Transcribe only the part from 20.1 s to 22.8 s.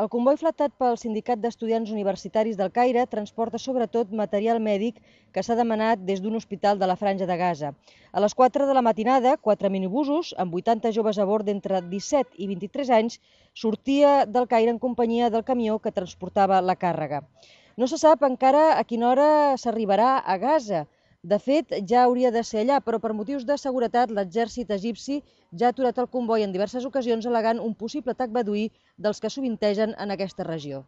a Gaza, de fet, ja hauria de ser allà,